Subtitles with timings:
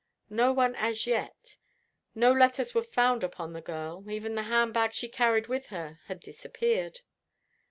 [0.31, 1.57] "No one, as yet.
[2.15, 4.03] No letters were found upon the girl.
[4.09, 7.01] Even the handbag she carried with her had disappeared."